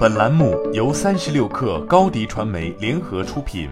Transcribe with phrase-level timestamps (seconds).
[0.00, 3.68] 本栏目由三十六氪高低传媒联合出品。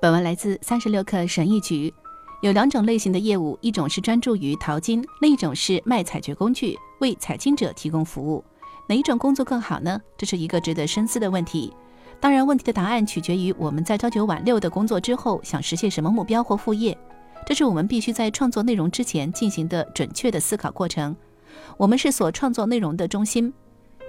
[0.00, 1.92] 本文来自三十六氪神译局。
[2.40, 8.42] 有两种类型的业务，一种是专注于淘金，另一种是卖采掘工具，为采金者提供服务。
[8.88, 10.00] 哪一种工作更好呢？
[10.16, 11.70] 这是一个值得深思的问题。
[12.18, 16.96] 当然，问题的答案取决于我们在朝九晚六的工作之后想实现什么目标或副业。
[17.44, 21.14] 这是我们必须在创作内容之前进行的准确的思考过程。
[21.76, 23.52] 我们是所创作内容的中心，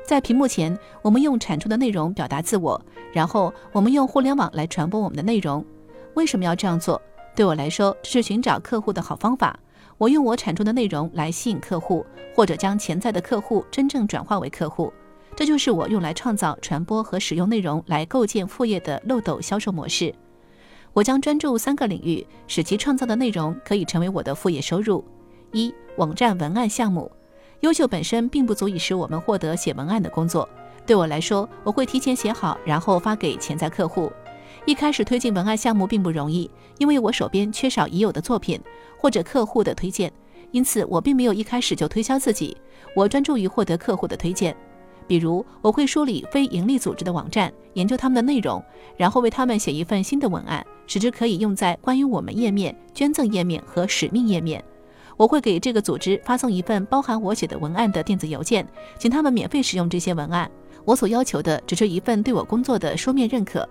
[0.06, 2.80] 在屏幕前，我们用产出的内容表达自我，
[3.12, 5.66] 然后我们用互联网来传播我们的内容。
[6.14, 7.02] 为什么要这样做？
[7.36, 9.60] 对我来说，这是寻找客户的好方法。
[9.98, 14.94] 我用我产出的内容来吸引客户，或者将潜在的客户真正转化为客户。
[15.36, 20.14] 这就是我用来创造、传播和使用内容来构建副业的漏斗销售模式。
[20.94, 25.04] 我将专注三个领域，使其创造的内容可以成为我的副业收入。
[25.52, 27.12] 一、网站文案项目。
[27.62, 30.48] 优秀本身并不足以使我们获得写文案的工作。
[30.86, 34.12] 对我来说，我会提前写好，然后发给潜在客户。
[34.66, 38.60] 一开始推进文案项目并不容易，因为我手边缺少已有的作品
[38.98, 40.12] 或者客户的推荐，
[40.52, 42.56] 因此我并没有一开始就推销自己。
[42.96, 44.56] 我专注于获得客户的推荐，
[45.08, 48.64] 比如我会梳理非盈利组织的网站，研究他们的内容，
[48.96, 54.64] 然后为他们写一份新的文案，使之可以用在关于我们页面、捐赠页面和使命页面。
[55.18, 58.66] 我会给这个组织发送一份包含我写的文案的电子邮件，
[58.98, 60.50] 请他们免费使用这些文案。
[60.86, 63.68] 我所要求的只是一份对我工作的书面认可。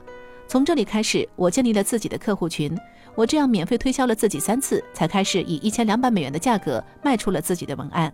[0.48, 2.76] 从这里开始，我建立了自己的客户群。
[3.14, 8.12] 我这样免费推销了自己三次，才开始以一千两百美元的价格卖出了自己的文案。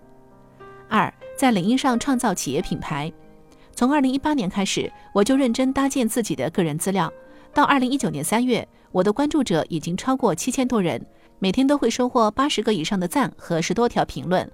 [0.89, 3.13] 二，在领英上创造企业品牌。
[3.75, 7.13] 从二零一八年开始，我就认真搭建自己的个人资料。
[7.53, 11.05] 到二零一九年三月，我的关注者已经超过七千多人。
[11.43, 14.49] 每天都会收获八十个以上的赞和十多条评论，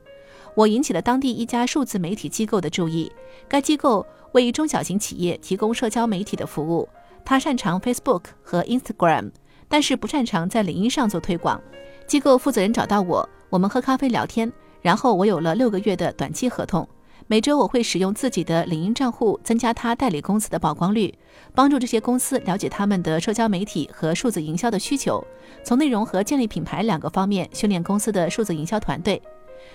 [0.55, 3.13] 我引起了当地一家数字媒体机构的注意。
[3.47, 6.89] 该机构为中小型企业提供社交媒体的服务，
[7.27, 9.31] 他擅长 Facebook 和 Instagram，
[9.69, 11.61] 但是不擅长在领英上做推广。
[12.07, 16.89] 机构负责人找到我，我们喝咖啡聊天，然后我有了六个月的短期合同。
[17.27, 21.13] 每周我会使用自己的领英账户增加他代理公司的曝光率，
[21.55, 25.23] 帮助这些公司了解他们的社交媒体和数字营销的需求，
[25.63, 29.21] 从内容和建立品牌两个方面训练公司的数字营销团队。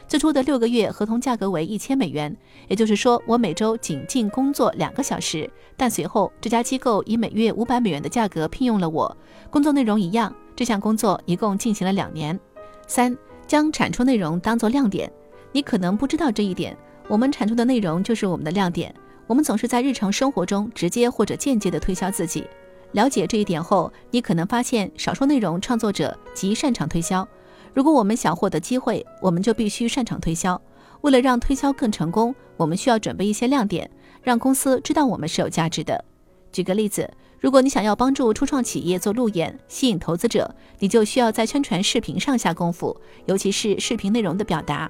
[0.08, 2.36] 最初的六个月合同价格为一千美元，
[2.68, 5.50] 也就是说我每周仅进工作两个小时。
[5.78, 9.16] 但随后这家机构以每月五百美元的价格聘用了我，
[9.50, 10.34] 工作内容一样。
[10.56, 12.40] 这项工作一共进行了两年。
[12.88, 13.16] 三，
[13.46, 15.12] 将产出内容当作亮点，
[15.52, 16.78] 你可能不知道这一点。
[17.08, 18.94] 我们产出的内容就是我们的亮点。
[19.26, 22.46] 我们总是在日常生活中直接或者间接地推销自己。
[22.92, 27.28] 了解这一点后，你可能发现少数内容创作者极擅长推销。
[27.74, 30.62] 如果我们想获得机会，我们就必须擅长推销。
[31.02, 33.90] 为了让推销更成功，我们需要准备一些亮点，
[34.22, 36.04] 让公司知道我们是有价值的。
[36.52, 37.10] 举个例子，
[37.40, 44.90] 如果你想要帮助初创企业做路演，吸引投资者，你就需要在宣传视频上下功夫，尤其是视频内容的表达。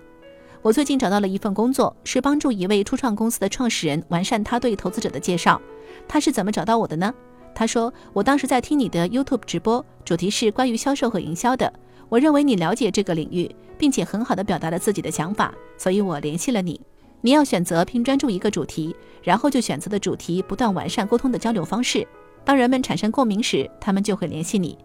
[0.63, 5.61] 我最近找到了一份工作，是帮助一位初创公司的创始人完善他对投资者的介绍。
[6.07, 7.13] 他是怎么找到我的呢？
[7.53, 11.71] 他说：“我当时在听你的 YouTube 直播，主题是关于销售和营销的。
[12.07, 16.79] 我认为你了解这个领域，并且很好的表达了自己的想法，所以我联系了你。
[17.19, 22.07] 你要选择并专注一个主题，然后就选择的主题不断完善沟通的交流方式。
[22.45, 24.77] 当人们产生共鸣时，他们就会联系你。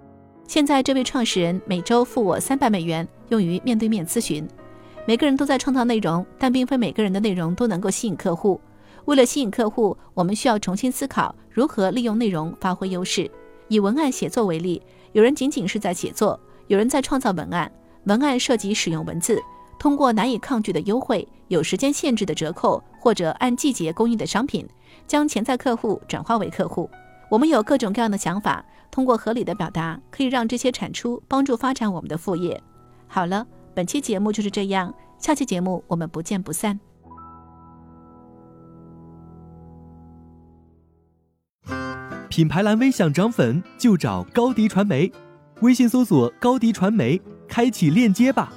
[0.48, 4.44] 现在这位创始人每周付我三百美元，用于面对面咨询。”
[5.08, 8.60] 每个人都在创造内容，但并非每个人的内容都能够吸引客户。
[9.06, 13.30] 为了吸引客户，我们需要重新思考如何利用内容发挥优势。
[13.68, 14.82] 以文案写作为例，
[15.12, 17.72] 有人仅仅是在写作，有人在创造文案。
[18.04, 19.42] 文案涉及使用文字，
[19.78, 24.68] 通过难以抗拒的优惠、有时间限制的折扣或者按季节供应的商品，
[25.06, 26.86] 将潜在客户转化为客户。
[27.30, 32.62] 我们有各种各样的想法，通过合理的表达，可以让这些产出帮助发展我们的副业。
[33.06, 33.46] 好了。
[33.78, 36.80] 本期节目就是这样，下期节目我们不见不散。
[42.28, 45.12] 品牌蓝 V 想涨粉就找高迪传媒，
[45.60, 48.52] 微信搜索高迪传媒，开启链接吧。